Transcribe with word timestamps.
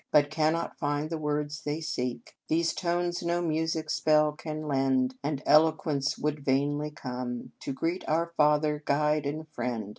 But 0.11 0.31
cannot 0.31 0.79
find 0.79 1.11
the 1.11 1.19
words 1.19 1.61
they 1.61 1.79
seek. 1.79 2.35
These 2.47 2.73
tones 2.73 3.21
no 3.21 3.39
music 3.39 3.85
s 3.85 3.93
spell 3.93 4.31
can 4.31 4.67
lend; 4.67 5.13
And 5.23 5.43
eloquence 5.45 6.17
would 6.17 6.43
vainly 6.43 6.89
come 6.89 7.51
To 7.59 7.71
greet 7.71 8.03
our 8.09 8.33
Father, 8.35 8.81
Guide, 8.83 9.27
and 9.27 9.47
Friend. 9.47 9.89